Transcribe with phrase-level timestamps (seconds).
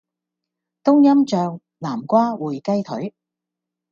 [0.83, 3.13] 冬蔭醬南瓜燴雞腿